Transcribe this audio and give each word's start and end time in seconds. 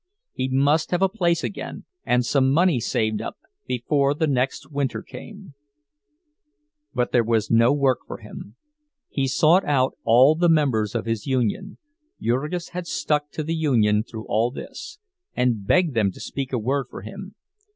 He 0.33 0.49
must 0.49 0.89
have 0.89 1.03
a 1.03 1.09
place 1.09 1.43
again 1.43 1.85
and 2.07 2.25
some 2.25 2.49
money 2.51 2.79
saved 2.79 3.21
up, 3.21 3.37
before 3.67 4.15
the 4.15 4.25
next 4.25 4.71
winter 4.71 5.03
came. 5.03 5.53
But 6.91 7.11
there 7.11 7.23
was 7.23 7.51
no 7.51 7.71
work 7.71 7.99
for 8.07 8.17
him. 8.17 8.55
He 9.09 9.27
sought 9.27 9.63
out 9.63 9.95
all 10.03 10.33
the 10.33 10.49
members 10.49 10.95
of 10.95 11.05
his 11.05 11.27
union—Jurgis 11.27 12.69
had 12.69 12.87
stuck 12.87 13.29
to 13.33 13.43
the 13.43 13.53
union 13.53 14.01
through 14.01 14.25
all 14.25 14.49
this—and 14.49 15.67
begged 15.67 15.93
them 15.93 16.11
to 16.13 16.19
speak 16.19 16.51
a 16.51 16.57
word 16.57 16.87
for 16.89 17.03
him. 17.03 17.35